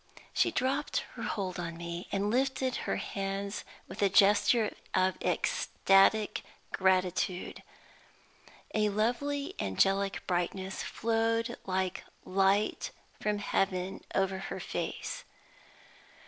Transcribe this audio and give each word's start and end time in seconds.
She 0.33 0.49
dropped 0.49 1.03
her 1.13 1.21
hold 1.21 1.59
on 1.59 1.77
me, 1.77 2.07
and 2.11 2.31
lifted 2.31 2.75
her 2.89 2.95
hands 2.95 3.63
with 3.87 4.01
a 4.01 4.09
gesture 4.09 4.73
of 4.95 5.15
ecstatic 5.21 6.41
gratitude. 6.73 7.61
A 8.73 8.89
lovely, 8.89 9.53
angelic 9.59 10.25
brightness 10.25 10.81
flowed 10.81 11.55
like 11.67 12.03
light 12.25 12.89
from 13.21 13.37
heaven 13.37 14.03
over 14.15 14.39
her 14.39 14.59
face. 14.59 15.23